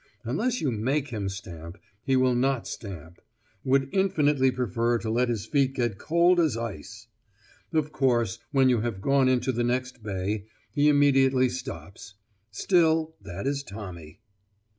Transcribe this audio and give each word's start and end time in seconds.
Unless 0.23 0.61
you 0.61 0.71
make 0.71 1.09
him 1.09 1.29
stamp, 1.29 1.77
he 2.03 2.15
will 2.15 2.33
not 2.33 2.65
stamp; 2.67 3.21
would 3.63 3.87
infinitely 3.93 4.49
prefer 4.49 4.97
to 4.97 5.11
let 5.11 5.29
his 5.29 5.45
feet 5.45 5.75
get 5.75 5.99
cold 5.99 6.39
as 6.39 6.57
ice. 6.57 7.05
Of 7.71 7.91
course, 7.91 8.39
when 8.51 8.67
you 8.67 8.81
have 8.81 8.99
gone 8.99 9.29
into 9.29 9.51
the 9.51 9.63
next 9.63 10.01
bay, 10.01 10.47
he 10.71 10.89
immediately 10.89 11.49
stops. 11.49 12.15
Still, 12.49 13.13
that 13.21 13.45
is 13.45 13.61
Tommy. 13.61 14.19